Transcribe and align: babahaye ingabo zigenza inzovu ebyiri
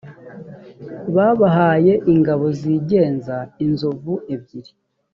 babahaye 1.15 1.93
ingabo 2.13 2.45
zigenza 2.59 3.37
inzovu 3.65 4.13
ebyiri 4.33 4.71